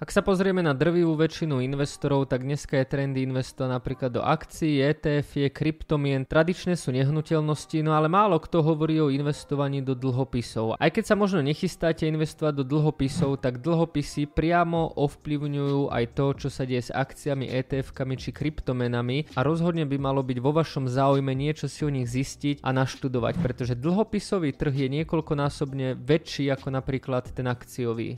Ak 0.00 0.08
sa 0.08 0.24
pozrieme 0.24 0.64
na 0.64 0.72
drvivú 0.72 1.12
väčšinu 1.12 1.60
investorov, 1.60 2.24
tak 2.32 2.40
dneska 2.40 2.72
je 2.80 2.88
trendy 2.88 3.20
investovať 3.20 3.68
napríklad 3.68 4.08
do 4.08 4.24
akcií, 4.24 4.80
ETF, 4.80 5.52
kryptomien, 5.52 6.24
tradičné 6.24 6.72
sú 6.72 6.88
nehnuteľnosti, 6.96 7.84
no 7.84 7.92
ale 7.92 8.08
málo 8.08 8.40
kto 8.40 8.64
hovorí 8.64 8.96
o 8.96 9.12
investovaní 9.12 9.84
do 9.84 9.92
dlhopisov. 9.92 10.80
Aj 10.80 10.88
keď 10.88 11.04
sa 11.04 11.20
možno 11.20 11.44
nechystáte 11.44 12.08
investovať 12.08 12.52
do 12.56 12.64
dlhopisov, 12.64 13.44
tak 13.44 13.60
dlhopisy 13.60 14.24
priamo 14.32 14.96
ovplyvňujú 14.96 15.92
aj 15.92 16.04
to, 16.16 16.26
čo 16.32 16.48
sa 16.48 16.64
deje 16.64 16.88
s 16.88 16.96
akciami, 16.96 17.52
ETF-kami 17.52 18.16
či 18.16 18.32
kryptomenami 18.32 19.36
a 19.36 19.44
rozhodne 19.44 19.84
by 19.84 20.00
malo 20.00 20.24
byť 20.24 20.38
vo 20.40 20.56
vašom 20.56 20.88
záujme 20.88 21.36
niečo 21.36 21.68
si 21.68 21.84
o 21.84 21.92
nich 21.92 22.08
zistiť 22.08 22.64
a 22.64 22.72
naštudovať, 22.72 23.36
pretože 23.36 23.76
dlhopisový 23.76 24.56
trh 24.56 24.72
je 24.80 24.88
niekoľkonásobne 24.96 26.00
väčší 26.00 26.48
ako 26.48 26.72
napríklad 26.72 27.28
ten 27.36 27.44
akciový. 27.44 28.16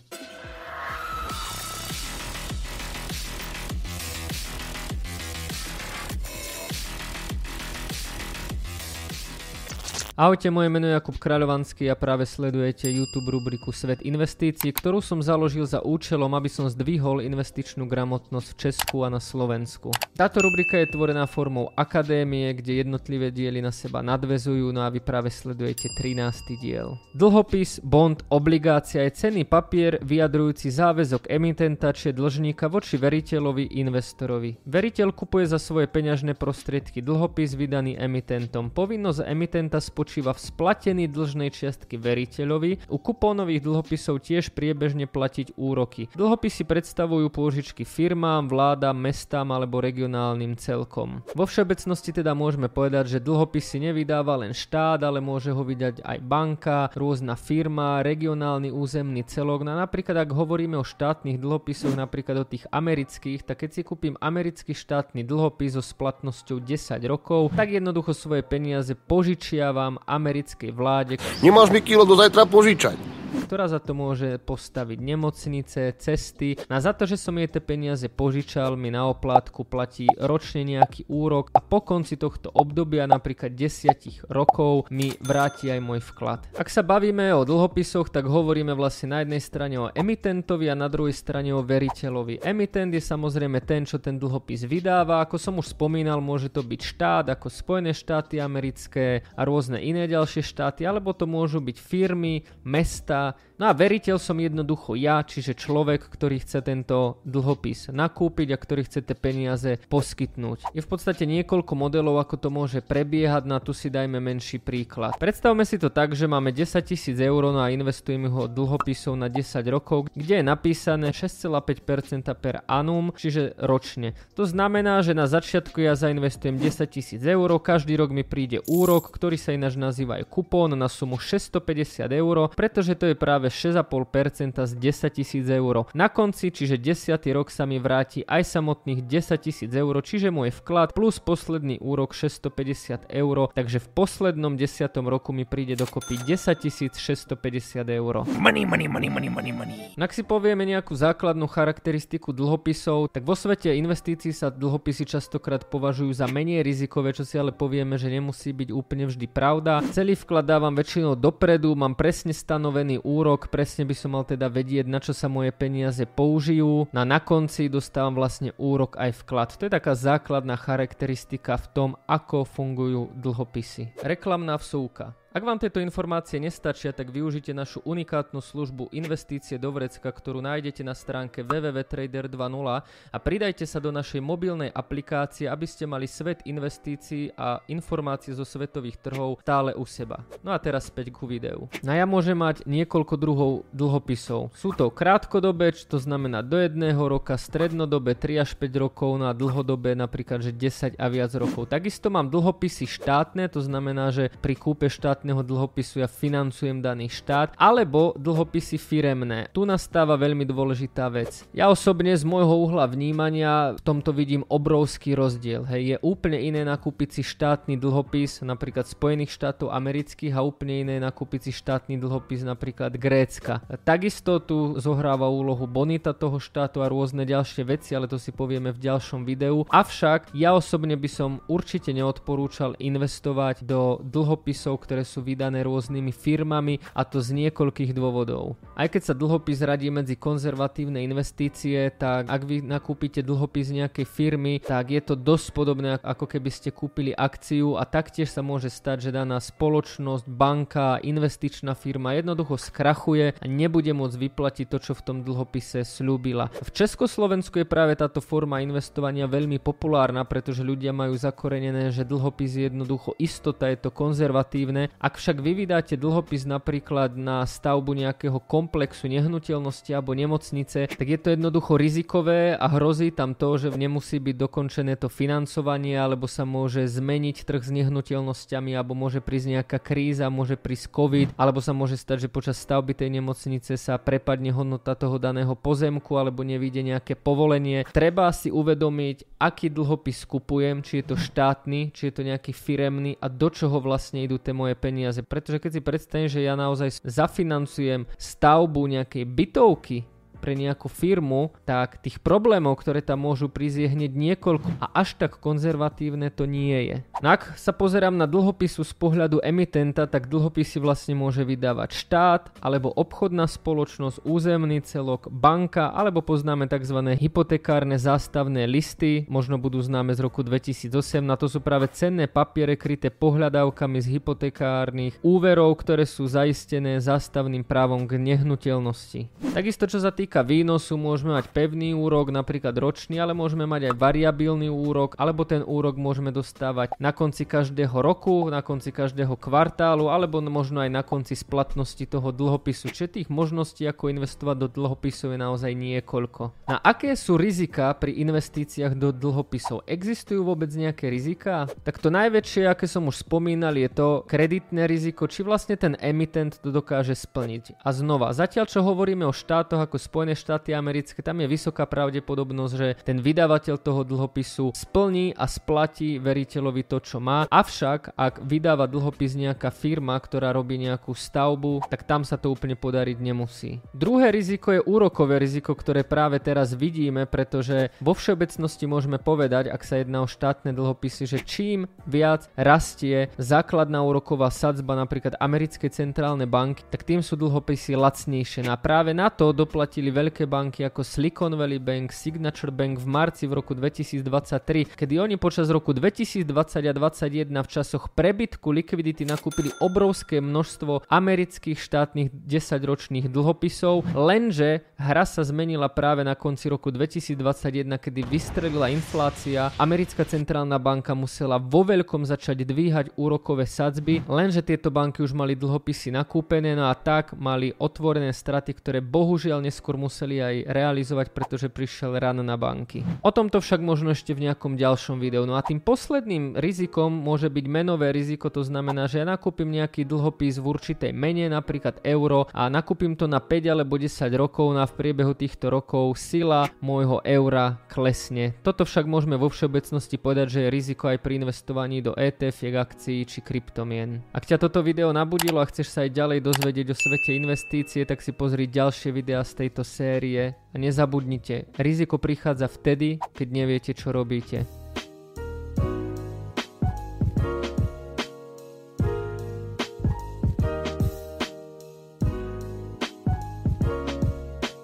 Ahojte, 10.13 10.53
moje 10.53 10.69
meno 10.69 10.85
je 10.85 10.93
Jakub 10.93 11.17
Kráľovanský 11.17 11.89
a 11.89 11.97
práve 11.97 12.29
sledujete 12.29 12.85
YouTube 12.85 13.33
rubriku 13.33 13.73
Svet 13.73 14.05
investícií, 14.05 14.69
ktorú 14.69 15.01
som 15.01 15.25
založil 15.25 15.65
za 15.65 15.81
účelom, 15.81 16.37
aby 16.37 16.53
som 16.53 16.69
zdvihol 16.69 17.25
investičnú 17.25 17.89
gramotnosť 17.89 18.49
v 18.53 18.59
Česku 18.61 18.97
a 19.03 19.09
na 19.09 19.25
Slovensku. 19.25 19.89
Táto 20.13 20.45
rubrika 20.45 20.77
je 20.85 20.93
tvorená 20.93 21.25
formou 21.25 21.73
akadémie, 21.81 22.45
kde 22.53 22.85
jednotlivé 22.85 23.33
diely 23.33 23.65
na 23.65 23.73
seba 23.73 24.05
nadvezujú, 24.05 24.69
no 24.69 24.85
a 24.85 24.93
vy 24.93 25.01
práve 25.01 25.33
sledujete 25.33 25.89
13. 25.97 26.61
diel. 26.61 26.93
Dlhopis, 27.17 27.81
bond, 27.81 28.21
obligácia 28.29 29.09
je 29.09 29.17
cenný 29.17 29.49
papier 29.49 29.97
vyjadrujúci 30.05 30.69
záväzok 30.77 31.33
emitenta 31.33 31.89
či 31.97 32.13
dlžníka 32.13 32.69
voči 32.69 33.01
veriteľovi 33.01 33.81
investorovi. 33.81 34.61
Veriteľ 34.69 35.09
kupuje 35.17 35.49
za 35.49 35.57
svoje 35.57 35.89
peňažné 35.89 36.37
prostriedky 36.37 37.01
dlhopis 37.01 37.57
vydaný 37.57 37.97
emitentom. 37.97 38.69
Povinnosť 38.69 39.25
emitenta 39.25 39.81
spočíva 39.81 40.02
spočíva 40.03 40.35
v 40.35 40.43
splatení 40.43 41.07
dlžnej 41.07 41.55
čiastky 41.55 41.95
veriteľovi, 41.95 42.91
u 42.91 42.99
kupónových 42.99 43.63
dlhopisov 43.63 44.19
tiež 44.19 44.51
priebežne 44.51 45.07
platiť 45.07 45.55
úroky. 45.55 46.11
Dlhopisy 46.19 46.67
predstavujú 46.67 47.31
pôžičky 47.31 47.87
firmám, 47.87 48.51
vládam, 48.51 48.99
mestám 48.99 49.55
alebo 49.55 49.79
regionálnym 49.79 50.59
celkom. 50.59 51.23
Vo 51.39 51.47
všeobecnosti 51.47 52.11
teda 52.11 52.35
môžeme 52.35 52.67
povedať, 52.67 53.15
že 53.15 53.23
dlhopisy 53.23 53.95
nevydáva 53.95 54.43
len 54.43 54.51
štát, 54.51 55.07
ale 55.07 55.23
môže 55.23 55.55
ho 55.55 55.63
vydať 55.63 56.03
aj 56.03 56.19
banka, 56.27 56.91
rôzna 56.99 57.39
firma, 57.39 58.03
regionálny 58.03 58.75
územný 58.75 59.23
celok. 59.23 59.63
No 59.63 59.79
napríklad 59.79 60.19
ak 60.19 60.35
hovoríme 60.35 60.75
o 60.75 60.83
štátnych 60.83 61.39
dlhopisoch, 61.39 61.95
napríklad 61.95 62.43
o 62.43 62.51
tých 62.51 62.67
amerických, 62.75 63.47
tak 63.47 63.63
keď 63.63 63.71
si 63.71 63.83
kúpim 63.87 64.19
americký 64.19 64.75
štátny 64.75 65.23
dlhopis 65.23 65.79
so 65.79 65.83
splatnosťou 65.85 66.59
10 66.59 66.99
rokov, 67.07 67.55
tak 67.55 67.71
jednoducho 67.71 68.11
svoje 68.11 68.43
peniaze 68.43 68.99
požičiavam 69.13 69.92
americkej 70.07 70.71
vláde. 70.71 71.19
Nemáš 71.43 71.73
mi 71.73 71.81
kilo 71.81 72.05
do 72.05 72.15
zajtra 72.15 72.45
požičať 72.47 73.13
ktorá 73.53 73.69
za 73.69 73.85
to 73.85 73.93
môže 73.93 74.41
postaviť 74.49 74.97
nemocnice, 74.97 75.93
cesty. 76.01 76.57
A 76.73 76.81
za 76.81 76.97
to, 76.97 77.05
že 77.05 77.21
som 77.21 77.37
jej 77.37 77.53
tie 77.53 77.61
peniaze 77.61 78.09
požičal, 78.09 78.81
mi 78.81 78.89
na 78.89 79.05
oplátku 79.13 79.69
platí 79.69 80.09
ročne 80.17 80.65
nejaký 80.65 81.05
úrok 81.13 81.53
a 81.53 81.61
po 81.61 81.85
konci 81.85 82.17
tohto 82.17 82.49
obdobia, 82.49 83.05
napríklad 83.05 83.53
10 83.53 84.33
rokov, 84.33 84.89
mi 84.89 85.13
vráti 85.21 85.69
aj 85.69 85.85
môj 85.85 86.01
vklad. 86.01 86.49
Ak 86.57 86.73
sa 86.73 86.81
bavíme 86.81 87.29
o 87.37 87.45
dlhopisoch, 87.45 88.09
tak 88.09 88.25
hovoríme 88.25 88.73
vlastne 88.73 89.13
na 89.13 89.19
jednej 89.21 89.45
strane 89.45 89.77
o 89.77 89.93
emitentovi 89.93 90.73
a 90.73 90.81
na 90.81 90.89
druhej 90.89 91.13
strane 91.13 91.53
o 91.53 91.61
veriteľovi. 91.61 92.41
Emitent 92.41 92.97
je 92.97 93.05
samozrejme 93.05 93.61
ten, 93.69 93.85
čo 93.85 94.01
ten 94.01 94.17
dlhopis 94.17 94.65
vydáva. 94.65 95.21
Ako 95.29 95.37
som 95.37 95.61
už 95.61 95.77
spomínal, 95.77 96.25
môže 96.25 96.49
to 96.49 96.65
byť 96.65 96.81
štát 96.81 97.29
ako 97.29 97.53
Spojené 97.53 97.93
štáty 97.93 98.41
americké 98.41 99.29
a 99.37 99.45
rôzne 99.45 99.77
iné 99.77 100.09
ďalšie 100.09 100.41
štáty, 100.41 100.89
alebo 100.89 101.13
to 101.13 101.29
môžu 101.29 101.61
byť 101.61 101.77
firmy, 101.77 102.49
mesta, 102.65 103.37
No 103.61 103.69
a 103.69 103.77
veriteľ 103.77 104.17
som 104.17 104.41
jednoducho 104.41 104.97
ja, 104.97 105.21
čiže 105.21 105.53
človek, 105.53 106.09
ktorý 106.09 106.41
chce 106.41 106.65
tento 106.65 107.21
dlhopis 107.29 107.93
nakúpiť 107.93 108.49
a 108.51 108.59
ktorý 108.59 108.89
chce 108.89 109.05
tie 109.05 109.15
peniaze 109.15 109.77
poskytnúť. 109.93 110.73
Je 110.73 110.81
v 110.81 110.89
podstate 110.89 111.29
niekoľko 111.29 111.77
modelov, 111.77 112.17
ako 112.25 112.41
to 112.41 112.49
môže 112.49 112.81
prebiehať, 112.81 113.45
na 113.45 113.61
tu 113.61 113.77
si 113.77 113.93
dajme 113.93 114.19
menší 114.19 114.57
príklad. 114.57 115.15
Predstavme 115.21 115.69
si 115.69 115.77
to 115.77 115.93
tak, 115.93 116.17
že 116.17 116.25
máme 116.25 116.49
10 116.49 116.81
tisíc 116.81 117.15
eur 117.21 117.53
no 117.53 117.61
a 117.61 117.69
investujeme 117.69 118.33
ho 118.33 118.49
dlhopisov 118.49 119.21
na 119.21 119.29
10 119.29 119.63
rokov, 119.69 120.09
kde 120.17 120.41
je 120.41 120.45
napísané 120.45 121.13
6,5% 121.13 122.33
per 122.41 122.65
annum, 122.65 123.13
čiže 123.13 123.53
ročne. 123.61 124.17
To 124.33 124.49
znamená, 124.49 125.05
že 125.05 125.13
na 125.13 125.29
začiatku 125.29 125.77
ja 125.85 125.93
zainvestujem 125.93 126.57
10 126.57 126.89
tisíc 126.89 127.21
eur, 127.21 127.53
každý 127.61 128.01
rok 128.01 128.17
mi 128.17 128.25
príde 128.25 128.65
úrok, 128.65 129.13
ktorý 129.13 129.37
sa 129.37 129.53
ináč 129.53 129.77
nazýva 129.77 130.19
aj 130.19 130.27
kupón 130.33 130.73
na 130.73 130.89
sumu 130.89 131.21
650 131.21 132.09
eur, 132.09 132.49
pretože 132.57 132.97
to 132.97 133.13
je 133.13 133.15
práve 133.15 133.32
6,5% 133.39 134.67
z 134.67 134.73
10 134.75 135.13
tisíc 135.15 135.47
eur. 135.47 135.87
Na 135.95 136.09
konci, 136.11 136.51
čiže 136.51 136.77
10. 136.77 137.23
rok 137.33 137.49
sa 137.49 137.65
mi 137.65 137.79
vráti 137.79 138.27
aj 138.27 138.43
samotných 138.45 139.07
10 139.07 139.39
tisíc 139.39 139.71
eur, 139.71 139.95
čiže 140.03 140.35
môj 140.35 140.51
vklad 140.53 140.93
plus 140.93 141.23
posledný 141.23 141.79
úrok 141.79 142.13
650 142.13 143.09
eur, 143.09 143.37
takže 143.55 143.79
v 143.79 143.89
poslednom 143.95 144.59
10. 144.59 144.91
roku 145.07 145.31
mi 145.31 145.47
príde 145.47 145.79
dokopy 145.79 146.19
10 146.19 146.59
650 146.99 147.87
eur. 147.89 148.15
Money, 148.39 148.65
money, 148.67 148.89
money, 148.89 149.09
money, 149.09 149.31
money, 149.31 149.53
money. 149.53 149.77
Ak 149.97 150.11
si 150.11 150.27
povieme 150.27 150.67
nejakú 150.67 150.93
základnú 150.97 151.47
charakteristiku 151.47 152.35
dlhopisov, 152.35 153.13
tak 153.13 153.23
vo 153.23 153.39
svete 153.39 153.71
investícií 153.77 154.35
sa 154.35 154.51
dlhopisy 154.51 155.07
častokrát 155.07 155.67
považujú 155.69 156.11
za 156.13 156.27
menej 156.27 156.65
rizikové, 156.67 157.15
čo 157.15 157.23
si 157.23 157.37
ale 157.37 157.55
povieme, 157.55 157.95
že 158.01 158.11
nemusí 158.11 158.51
byť 158.51 158.69
úplne 158.75 159.07
vždy 159.07 159.27
pravda. 159.31 159.85
Celý 159.95 160.19
vklad 160.19 160.49
dávam 160.49 160.75
väčšinou 160.75 161.15
dopredu, 161.15 161.75
mám 161.79 161.95
presne 161.95 162.35
stanovený 162.35 163.03
úrok, 163.13 163.53
presne 163.53 163.85
by 163.85 163.93
som 163.93 164.17
mal 164.17 164.25
teda 164.25 164.49
vedieť, 164.49 164.89
na 164.89 164.97
čo 164.97 165.13
sa 165.13 165.29
moje 165.29 165.53
peniaze 165.53 166.09
použijú. 166.09 166.89
No 166.89 166.99
a 166.99 167.07
na 167.07 167.21
konci 167.21 167.69
dostávam 167.69 168.17
vlastne 168.17 168.57
úrok 168.57 168.97
aj 168.97 169.21
vklad. 169.21 169.49
To 169.61 169.69
je 169.69 169.77
taká 169.77 169.93
základná 169.93 170.57
charakteristika 170.57 171.61
v 171.61 171.67
tom, 171.77 171.91
ako 172.09 172.49
fungujú 172.49 173.13
dlhopisy. 173.13 174.01
Reklamná 174.01 174.57
vsúka. 174.57 175.13
Ak 175.33 175.49
vám 175.49 175.57
tieto 175.57 175.81
informácie 175.81 176.37
nestačia, 176.37 176.93
tak 176.93 177.09
využite 177.09 177.57
našu 177.57 177.81
unikátnu 177.89 178.45
službu 178.45 178.93
Investície 178.93 179.57
do 179.57 179.73
vrecka, 179.73 180.13
ktorú 180.13 180.45
nájdete 180.45 180.85
na 180.85 180.93
stránke 180.93 181.41
www.trader2.0 181.41 182.85
a 182.85 183.17
pridajte 183.17 183.65
sa 183.65 183.81
do 183.81 183.89
našej 183.89 184.21
mobilnej 184.21 184.69
aplikácie, 184.69 185.49
aby 185.49 185.65
ste 185.65 185.89
mali 185.89 186.05
svet 186.05 186.45
investícií 186.45 187.33
a 187.33 187.65
informácie 187.73 188.37
zo 188.37 188.45
svetových 188.45 189.01
trhov 189.01 189.41
stále 189.41 189.73
u 189.73 189.89
seba. 189.89 190.21
No 190.45 190.53
a 190.53 190.61
teraz 190.61 190.93
späť 190.93 191.09
ku 191.17 191.25
videu. 191.25 191.65
No 191.81 191.97
ja 191.97 192.05
môžem 192.05 192.37
mať 192.37 192.69
niekoľko 192.69 193.15
druhov 193.17 193.65
dlhopisov. 193.73 194.53
Sú 194.53 194.77
to 194.77 194.93
krátkodobé, 194.93 195.73
čo 195.73 195.97
to 195.97 195.97
znamená 195.97 196.45
do 196.45 196.61
jedného 196.61 197.01
roka, 197.09 197.41
strednodobé 197.41 198.21
3 198.21 198.45
až 198.45 198.53
5 198.61 198.69
rokov, 198.85 199.17
no 199.17 199.25
a 199.25 199.33
dlhodobé 199.33 199.97
napríklad, 199.97 200.45
že 200.45 200.53
10 200.53 201.01
a 201.01 201.07
viac 201.09 201.33
rokov. 201.33 201.73
Takisto 201.73 202.13
mám 202.13 202.29
dlhopisy 202.29 202.85
štátne, 202.85 203.49
to 203.49 203.65
znamená, 203.65 204.13
že 204.13 204.29
pri 204.45 204.61
kúpe 204.61 204.93
štát 204.93 205.22
štátneho 205.23 205.47
dlhopisu 205.47 206.03
ja 206.03 206.11
financujem 206.11 206.83
daný 206.83 207.07
štát, 207.07 207.55
alebo 207.55 208.11
dlhopisy 208.19 208.75
firemné. 208.75 209.47
Tu 209.55 209.63
nastáva 209.63 210.19
veľmi 210.19 210.43
dôležitá 210.43 211.07
vec. 211.15 211.47
Ja 211.55 211.71
osobne 211.71 212.11
z 212.11 212.27
môjho 212.27 212.51
uhla 212.67 212.91
vnímania 212.91 213.79
v 213.79 213.87
tomto 213.87 214.11
vidím 214.11 214.43
obrovský 214.51 215.15
rozdiel. 215.15 215.63
Hej, 215.71 215.83
je 215.95 215.97
úplne 216.03 216.43
iné 216.43 216.67
nakúpiť 216.67 217.15
si 217.15 217.23
štátny 217.23 217.79
dlhopis 217.79 218.43
napríklad 218.43 218.91
Spojených 218.91 219.31
štátov 219.31 219.71
amerických 219.71 220.35
a 220.35 220.43
úplne 220.43 220.91
iné 220.91 220.99
nakúpiť 220.99 221.47
si 221.47 221.53
štátny 221.55 222.03
dlhopis 222.03 222.43
napríklad 222.43 222.99
Grécka. 222.99 223.63
Takisto 223.87 224.43
tu 224.43 224.75
zohráva 224.83 225.31
úlohu 225.31 225.71
bonita 225.71 226.11
toho 226.11 226.43
štátu 226.43 226.83
a 226.83 226.91
rôzne 226.91 227.23
ďalšie 227.23 227.63
veci, 227.63 227.95
ale 227.95 228.11
to 228.11 228.19
si 228.19 228.35
povieme 228.35 228.75
v 228.75 228.83
ďalšom 228.91 229.23
videu. 229.23 229.63
Avšak 229.71 230.35
ja 230.35 230.51
osobne 230.51 230.99
by 230.99 231.07
som 231.07 231.39
určite 231.47 231.95
neodporúčal 231.95 232.75
investovať 232.83 233.63
do 233.63 234.03
dlhopisov, 234.03 234.83
ktoré 234.83 235.07
sú 235.12 235.12
vydané 235.21 235.61
rôznymi 235.67 236.15
firmami 236.15 236.81
a 236.97 237.05
to 237.05 237.21
z 237.21 237.37
niekoľkých 237.37 237.93
dôvodov. 237.93 238.57
Aj 238.73 238.89
keď 238.89 239.13
sa 239.13 239.15
dlhopis 239.19 239.61
radí 239.61 239.93
medzi 239.93 240.17
konzervatívne 240.17 241.03
investície, 241.05 241.93
tak 241.93 242.31
ak 242.31 242.43
vy 242.47 242.65
nakúpite 242.65 243.21
dlhopis 243.21 243.69
nejakej 243.75 244.07
firmy, 244.09 244.63
tak 244.63 244.95
je 244.95 245.03
to 245.03 245.19
dosť 245.19 245.47
podobné 245.53 246.01
ako 246.01 246.25
keby 246.31 246.49
ste 246.49 246.71
kúpili 246.71 247.11
akciu 247.13 247.75
a 247.75 247.83
taktiež 247.83 248.31
sa 248.31 248.41
môže 248.41 248.71
stať, 248.71 249.11
že 249.11 249.11
daná 249.11 249.43
spoločnosť, 249.43 250.25
banka, 250.31 251.03
investičná 251.03 251.75
firma 251.75 252.15
jednoducho 252.15 252.55
skrachuje 252.55 253.35
a 253.35 253.45
nebude 253.45 253.91
môcť 253.91 254.17
vyplatiť 254.31 254.67
to, 254.71 254.79
čo 254.79 254.93
v 254.95 255.05
tom 255.05 255.17
dlhopise 255.27 255.83
slúbila. 255.83 256.49
V 256.63 256.71
Československu 256.71 257.59
je 257.59 257.67
práve 257.67 257.99
táto 257.99 258.23
forma 258.23 258.63
investovania 258.63 259.27
veľmi 259.27 259.59
populárna, 259.59 260.23
pretože 260.23 260.63
ľudia 260.63 260.95
majú 260.95 261.19
zakorenené, 261.19 261.91
že 261.91 262.07
dlhopis 262.07 262.55
je 262.55 262.63
jednoducho 262.71 263.19
istota, 263.19 263.67
je 263.67 263.79
to 263.81 263.91
konzervatívne 263.91 264.93
Ak 265.03 265.19
však 265.19 265.43
vy 265.43 265.67
vydáte 265.67 265.99
dlhopis 265.99 266.47
napríklad 266.47 267.19
na 267.19 267.43
stavbu 267.43 267.91
nejakého 267.91 268.39
komplexu 268.39 269.11
nehnuteľnosti 269.11 269.91
alebo 269.91 270.15
nemocnice, 270.15 270.87
tak 270.87 271.03
je 271.11 271.19
to 271.19 271.35
jednoducho 271.35 271.75
rizikové 271.75 272.55
a 272.55 272.71
hrozí 272.71 273.11
tam 273.11 273.35
to, 273.35 273.59
že 273.59 273.75
nemusí 273.75 274.23
byť 274.23 274.37
dokončené 274.39 274.95
to 274.95 275.11
financovanie 275.11 275.99
alebo 275.99 276.31
sa 276.31 276.47
môže 276.47 276.87
zmeniť 276.87 277.43
trh 277.43 277.63
s 277.67 277.75
nehnuteľnosťami 277.75 278.79
alebo 278.79 278.95
môže 278.95 279.19
prísť 279.19 279.59
nejaká 279.59 279.83
kríza, 279.83 280.31
môže 280.31 280.55
prísť 280.55 280.95
COVID 280.95 281.29
alebo 281.35 281.59
sa 281.59 281.75
môže 281.75 281.99
stať, 281.99 282.31
že 282.31 282.31
počas 282.31 282.63
stavby 282.63 282.95
tej 282.95 283.11
nemocnice 283.19 283.75
sa 283.75 283.99
prepadne 283.99 284.55
hodnota 284.55 284.95
toho 284.95 285.19
daného 285.19 285.59
pozemku 285.59 286.15
alebo 286.15 286.47
nevíde 286.47 286.79
nejaké 286.79 287.19
povolenie. 287.19 287.91
Treba 287.91 288.31
si 288.31 288.55
uvedomiť, 288.55 289.43
aký 289.43 289.67
dlhopis 289.67 290.23
kupujem, 290.31 290.87
či 290.87 291.03
je 291.03 291.11
to 291.11 291.17
štátny, 291.19 291.91
či 291.91 292.07
je 292.07 292.13
to 292.15 292.23
nejaký 292.23 292.55
firemný 292.55 293.19
a 293.19 293.27
do 293.27 293.51
čoho 293.51 293.83
vlastne 293.83 294.23
idú 294.23 294.39
tie 294.39 294.55
moje 294.55 294.79
peniaze. 294.79 294.92
Pretože 295.25 295.59
keď 295.59 295.71
si 295.73 295.81
predstavím, 295.81 296.29
že 296.29 296.45
ja 296.45 296.55
naozaj 296.55 297.03
zafinancujem 297.09 298.05
stavbu 298.21 298.83
nejakej 298.87 299.25
bytovky 299.25 300.05
pre 300.43 300.59
nejakú 300.59 300.91
firmu, 300.91 301.55
tak 301.63 302.03
tých 302.03 302.19
problémov, 302.19 302.83
ktoré 302.83 302.99
tam 302.99 303.23
môžu 303.23 303.47
prísť 303.47 303.79
je 303.79 303.89
hneď 303.95 304.13
niekoľko 304.13 304.83
a 304.83 304.91
až 304.99 305.15
tak 305.15 305.39
konzervatívne 305.39 306.35
to 306.35 306.51
nie 306.51 306.91
je. 306.91 306.97
No 307.23 307.31
ak 307.31 307.55
sa 307.55 307.71
pozerám 307.71 308.19
na 308.19 308.27
dlhopisu 308.27 308.83
z 308.83 308.91
pohľadu 308.99 309.39
emitenta, 309.47 310.11
tak 310.11 310.27
dlhopisy 310.27 310.83
vlastne 310.83 311.15
môže 311.15 311.47
vydávať 311.47 311.95
štát, 311.95 312.43
alebo 312.59 312.91
obchodná 312.91 313.47
spoločnosť, 313.47 314.27
územný 314.27 314.83
celok, 314.83 315.31
banka, 315.31 315.95
alebo 315.95 316.25
poznáme 316.25 316.67
tzv. 316.67 316.99
hypotekárne 317.15 318.01
zástavné 318.01 318.65
listy, 318.67 319.29
možno 319.29 319.61
budú 319.61 319.79
známe 319.79 320.17
z 320.17 320.25
roku 320.25 320.41
2008, 320.41 321.23
na 321.23 321.37
to 321.37 321.47
sú 321.47 321.61
práve 321.61 321.87
cenné 321.93 322.25
papiere 322.25 322.75
kryté 322.81 323.13
pohľadávkami 323.13 323.99
z 324.01 324.19
hypotekárnych 324.19 325.21
úverov, 325.21 325.77
ktoré 325.77 326.09
sú 326.09 326.25
zaistené 326.25 326.97
zástavným 326.97 327.61
právom 327.61 328.09
k 328.09 328.17
nehnuteľnosti. 328.17 329.29
Takisto 329.53 329.85
čo 329.85 330.01
sa 330.01 330.09
týka 330.09 330.32
týka 330.33 330.49
výnosu 330.49 330.97
môžeme 330.97 331.37
mať 331.37 331.53
pevný 331.53 331.93
úrok, 331.93 332.33
napríklad 332.33 332.73
ročný, 332.81 333.21
ale 333.21 333.37
môžeme 333.37 333.69
mať 333.69 333.93
aj 333.93 334.01
variabilný 334.01 334.73
úrok, 334.73 335.13
alebo 335.21 335.45
ten 335.45 335.61
úrok 335.61 336.01
môžeme 336.01 336.33
dostávať 336.33 336.97
na 336.97 337.13
konci 337.13 337.45
každého 337.45 337.93
roku, 338.01 338.49
na 338.49 338.65
konci 338.65 338.97
každého 338.97 339.37
kvartálu, 339.37 340.09
alebo 340.09 340.41
možno 340.41 340.81
aj 340.81 340.89
na 340.89 341.05
konci 341.05 341.37
splatnosti 341.37 342.09
toho 342.09 342.33
dlhopisu. 342.33 342.89
Čiže 342.89 343.21
tých 343.21 343.29
možností, 343.29 343.85
ako 343.85 344.09
investovať 344.09 344.57
do 344.57 344.69
dlhopisov 344.73 345.37
je 345.37 345.41
naozaj 345.45 345.73
niekoľko. 345.77 346.65
Na 346.65 346.81
aké 346.81 347.13
sú 347.13 347.37
rizika 347.37 347.93
pri 347.93 348.17
investíciách 348.25 348.97
do 348.97 349.13
dlhopisov? 349.13 349.85
Existujú 349.85 350.49
vôbec 350.49 350.73
nejaké 350.73 351.13
rizika? 351.13 351.69
Tak 351.85 352.01
to 352.01 352.09
najväčšie, 352.09 352.73
aké 352.73 352.89
som 352.89 353.05
už 353.05 353.21
spomínal, 353.21 353.77
je 353.77 353.93
to 353.93 354.25
kreditné 354.25 354.89
riziko, 354.89 355.29
či 355.29 355.45
vlastne 355.45 355.77
ten 355.77 355.93
emitent 356.01 356.57
to 356.57 356.73
dokáže 356.73 357.21
splniť. 357.21 357.85
A 357.85 357.93
znova, 357.93 358.33
zatiaľ 358.33 358.65
čo 358.65 358.81
hovoríme 358.81 359.29
o 359.29 359.37
štátoch 359.37 359.85
ako 359.85 360.01
Spojené 360.01 360.22
Spojené 360.23 360.39
štáty 360.39 360.71
americké, 360.71 361.19
tam 361.19 361.43
je 361.43 361.51
vysoká 361.51 361.83
pravdepodobnosť, 361.83 362.75
že 362.79 362.95
ten 363.03 363.19
vydavateľ 363.19 363.75
toho 363.75 364.07
dlhopisu 364.07 364.71
splní 364.71 365.35
a 365.35 365.51
splatí 365.51 366.23
veriteľovi 366.23 366.87
to, 366.87 367.03
čo 367.03 367.19
má. 367.19 367.51
Avšak, 367.51 368.15
ak 368.15 368.39
vydáva 368.47 368.87
dlhopis 368.87 369.35
nejaká 369.35 369.75
firma, 369.75 370.15
ktorá 370.15 370.55
robí 370.55 370.79
nejakú 370.79 371.11
stavbu, 371.11 371.91
tak 371.91 372.07
tam 372.07 372.23
sa 372.23 372.39
to 372.39 372.55
úplne 372.55 372.79
podariť 372.79 373.19
nemusí. 373.19 373.83
Druhé 373.91 374.31
riziko 374.31 374.71
je 374.71 374.87
úrokové 374.87 375.43
riziko, 375.43 375.75
ktoré 375.75 376.07
práve 376.07 376.39
teraz 376.39 376.71
vidíme, 376.71 377.27
pretože 377.27 377.91
vo 377.99 378.15
všeobecnosti 378.15 378.87
môžeme 378.87 379.19
povedať, 379.19 379.75
ak 379.75 379.83
sa 379.83 379.99
jedná 379.99 380.23
o 380.23 380.31
štátne 380.31 380.71
dlhopisy, 380.71 381.27
že 381.27 381.43
čím 381.43 381.91
viac 382.07 382.47
rastie 382.55 383.27
základná 383.43 384.07
úroková 384.07 384.55
sadzba 384.55 384.95
napríklad 384.95 385.35
americkej 385.43 385.91
centrálnej 385.91 386.47
banky, 386.47 386.87
tak 386.95 387.03
tým 387.03 387.27
sú 387.27 387.35
dlhopisy 387.35 387.99
lacnejšie. 387.99 388.71
No 388.71 388.71
a 388.71 388.79
práve 388.79 389.11
na 389.11 389.27
to 389.27 389.51
doplatili 389.51 390.12
veľké 390.13 390.45
banky 390.45 390.85
ako 390.85 391.01
Silicon 391.01 391.57
Valley 391.57 391.81
Bank, 391.81 392.13
Signature 392.13 392.69
Bank 392.69 393.01
v 393.01 393.07
marci 393.09 393.49
v 393.49 393.57
roku 393.57 393.73
2023, 393.73 394.93
kedy 394.93 395.17
oni 395.17 395.41
počas 395.41 395.73
roku 395.73 395.97
2020 395.97 396.45
a 396.85 396.93
2021 396.93 397.49
v 397.49 397.69
časoch 397.73 398.13
prebytku 398.13 398.69
likvidity 398.69 399.25
nakúpili 399.25 399.73
obrovské 399.81 400.45
množstvo 400.45 401.09
amerických 401.09 401.81
štátnych 401.81 402.29
10-ročných 402.45 403.33
dlhopisov, 403.33 404.05
lenže 404.13 404.85
hra 405.01 405.25
sa 405.25 405.41
zmenila 405.41 405.89
práve 405.89 406.21
na 406.23 406.37
konci 406.37 406.69
roku 406.69 406.93
2021, 406.93 407.89
kedy 407.97 408.21
vystrelila 408.29 408.93
inflácia, 408.93 409.73
americká 409.81 410.29
centrálna 410.29 410.77
banka 410.77 411.17
musela 411.17 411.57
vo 411.57 411.83
veľkom 411.83 412.29
začať 412.29 412.69
dvíhať 412.69 413.07
úrokové 413.17 413.65
sadzby, 413.65 414.21
lenže 414.29 414.61
tieto 414.61 414.93
banky 414.93 415.25
už 415.25 415.33
mali 415.33 415.57
dlhopisy 415.57 416.13
nakúpené, 416.13 416.77
no 416.77 416.91
a 416.91 416.95
tak 416.95 417.33
mali 417.39 417.73
otvorené 417.81 418.35
straty, 418.35 418.77
ktoré 418.77 419.01
bohužiaľ 419.01 419.65
neskôr 419.65 419.92
museli 419.97 420.43
aj 420.43 420.69
realizovať, 420.69 421.35
pretože 421.35 421.73
prišiel 421.73 422.17
ran 422.21 422.41
na 422.41 422.57
banky. 422.57 423.05
O 423.21 423.31
tomto 423.31 423.61
však 423.61 423.81
možno 423.81 424.13
ešte 424.13 424.33
v 424.37 424.49
nejakom 424.49 424.77
ďalšom 424.77 425.21
videu. 425.21 425.45
No 425.49 425.57
a 425.57 425.65
tým 425.65 425.81
posledným 425.81 426.59
rizikom 426.59 427.13
môže 427.13 427.49
byť 427.49 427.67
menové 427.69 428.13
riziko, 428.13 428.49
to 428.53 428.65
znamená, 428.65 429.07
že 429.07 429.23
ja 429.23 429.27
nakúpim 429.27 429.69
nejaký 429.69 430.05
dlhopis 430.09 430.59
v 430.59 430.67
určitej 430.69 431.13
mene, 431.15 431.49
napríklad 431.53 432.03
euro 432.03 432.49
a 432.53 432.69
nakúpim 432.69 433.15
to 433.15 433.29
na 433.29 433.39
5 433.39 433.73
alebo 433.73 433.97
10 433.97 434.29
rokov 434.35 434.73
no 434.73 434.81
a 434.83 434.87
v 434.89 434.97
priebehu 434.97 435.33
týchto 435.37 435.69
rokov 435.73 436.17
sila 436.19 436.69
môjho 436.81 437.21
eura 437.27 437.81
klesne. 437.89 438.55
Toto 438.61 438.85
však 438.85 439.05
môžeme 439.05 439.37
vo 439.41 439.49
všeobecnosti 439.49 440.17
povedať, 440.17 440.47
že 440.59 440.61
je 440.67 440.75
riziko 440.75 441.09
aj 441.09 441.19
pri 441.21 441.43
investovaní 441.43 442.05
do 442.05 442.13
ETF, 442.17 442.63
akcií 442.83 443.27
či 443.27 443.41
kryptomien. 443.41 444.23
Ak 444.35 444.47
ťa 444.47 444.59
toto 444.59 444.83
video 444.83 445.11
nabudilo 445.11 445.63
a 445.63 445.69
chceš 445.69 445.93
sa 445.93 446.05
aj 446.07 446.11
ďalej 446.15 446.39
dozvedieť 446.43 446.87
o 446.93 446.97
svete 446.97 447.31
investície, 447.35 448.03
tak 448.03 448.21
si 448.21 448.35
pozri 448.35 448.67
ďalšie 448.67 449.11
videá 449.15 449.43
z 449.43 449.69
tejto 449.83 449.99
série 449.99 450.55
a 450.55 450.79
nezabudnite, 450.79 451.75
riziko 451.75 452.19
prichádza 452.19 452.71
vtedy, 452.71 453.19
keď 453.35 453.49
neviete, 453.51 453.91
čo 453.99 454.15
robíte. 454.15 454.82